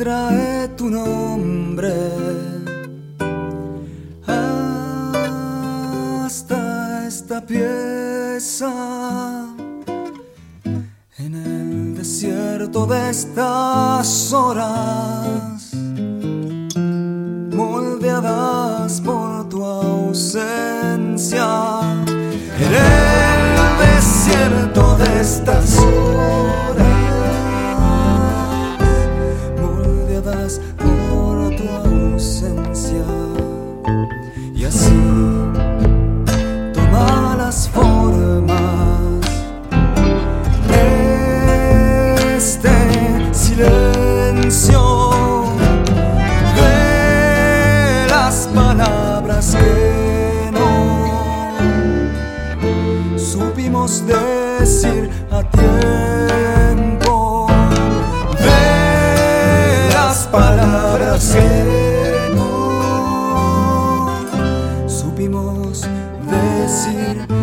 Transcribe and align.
trae 0.00 0.68
tu 0.78 0.88
nombre. 0.88 1.92
Hasta 6.24 7.06
esta 7.06 7.44
pieza 7.44 8.72
en 11.18 11.34
el 11.34 11.94
desierto 11.98 12.86
de 12.86 13.10
estas 13.10 14.32
horas 14.32 15.74
moldeadas 17.60 19.02
por 19.02 19.50
tu 19.50 19.62
ausencia. 19.62 21.46
En 22.58 22.72
el 22.80 23.42
desierto 23.84 24.96
de 24.96 25.20
estas 25.20 25.59
decir 53.88 55.08
a 55.30 55.42
tiempo 55.42 57.46
de 58.38 59.88
las 59.94 60.26
palabras 60.26 61.34
que 61.34 62.30
no 62.34 64.18
supimos 64.86 65.86
decir. 66.30 67.39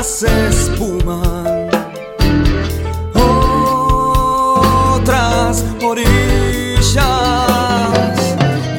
las 0.00 0.22
espuman, 0.22 1.68
otras 4.94 5.64
orillas. 5.84 6.96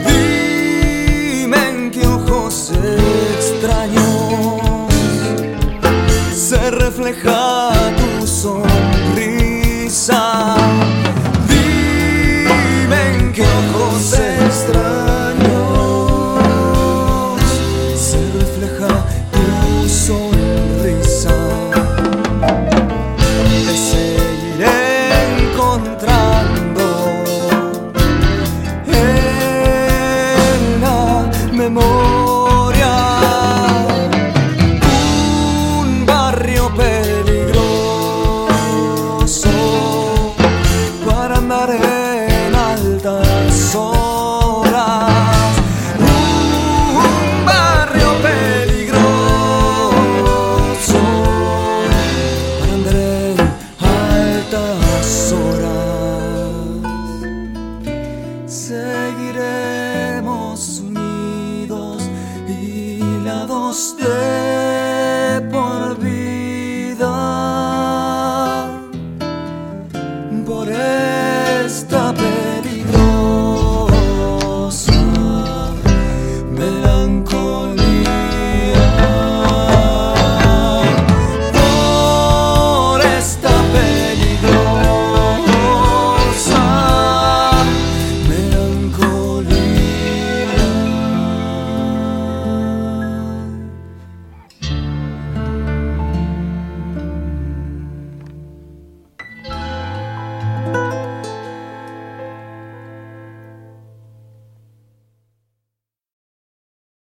Dime 0.07 1.69
en 1.69 1.91
qué 1.91 2.07
ojos 2.07 2.71
extraños 3.37 4.61
se 6.33 6.71
refleja 6.71 7.69
tu 8.19 8.25
sol. 8.25 8.81
peligroso 36.75 38.31
para 41.06 41.38
andar 41.38 41.69
en 41.71 42.56
altas 42.56 43.75
horas. 43.75 45.12
Un 46.00 47.45
barrio 47.45 48.09
peligroso 48.21 49.01
para 52.59 52.74
andar 52.74 52.95
en 52.95 53.38
altas 53.79 55.33
horas. 55.33 55.91